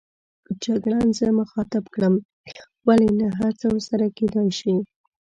[0.63, 2.15] جګړن زه مخاطب کړم:
[2.87, 4.73] ولې نه، هرڅه ورسره کېدای شي.